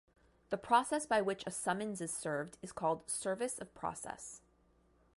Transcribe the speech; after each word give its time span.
The 0.49 0.57
process 0.57 1.05
by 1.05 1.21
which 1.21 1.43
a 1.45 1.51
summons 1.51 2.01
is 2.01 2.11
served 2.11 2.57
is 2.63 2.71
called 2.71 3.07
service 3.11 3.59
of 3.59 3.71
process. 3.75 4.41